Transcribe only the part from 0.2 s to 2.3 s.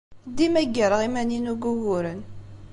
Dima ggareɣ iman-inu deg wuguren.